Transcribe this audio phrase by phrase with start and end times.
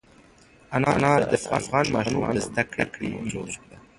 [0.75, 3.57] انار د افغان ماشومانو د زده کړې موضوع ده.